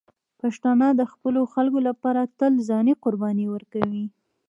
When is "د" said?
0.93-1.01